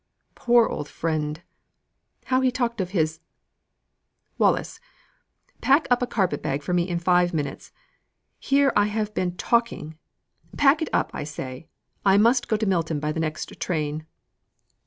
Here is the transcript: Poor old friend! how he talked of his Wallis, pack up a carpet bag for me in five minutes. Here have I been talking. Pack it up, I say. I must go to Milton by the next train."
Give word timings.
Poor 0.33 0.65
old 0.67 0.89
friend! 0.89 1.43
how 2.25 2.41
he 2.41 2.49
talked 2.49 2.81
of 2.81 2.89
his 2.89 3.19
Wallis, 4.39 4.79
pack 5.61 5.85
up 5.91 6.01
a 6.01 6.07
carpet 6.07 6.41
bag 6.41 6.63
for 6.63 6.73
me 6.73 6.89
in 6.89 6.97
five 6.97 7.35
minutes. 7.35 7.71
Here 8.39 8.73
have 8.75 9.09
I 9.09 9.11
been 9.11 9.37
talking. 9.37 9.99
Pack 10.57 10.81
it 10.81 10.89
up, 10.91 11.11
I 11.13 11.23
say. 11.23 11.67
I 12.03 12.17
must 12.17 12.47
go 12.47 12.57
to 12.57 12.65
Milton 12.65 12.99
by 12.99 13.11
the 13.11 13.19
next 13.19 13.59
train." 13.59 14.07